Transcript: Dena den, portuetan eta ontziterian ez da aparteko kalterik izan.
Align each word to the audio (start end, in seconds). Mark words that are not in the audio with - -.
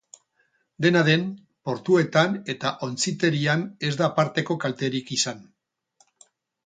Dena 0.85 1.03
den, 1.09 1.25
portuetan 1.69 2.33
eta 2.53 2.71
ontziterian 2.87 3.67
ez 3.91 3.93
da 4.01 4.09
aparteko 4.09 4.59
kalterik 4.65 5.13
izan. 5.21 5.45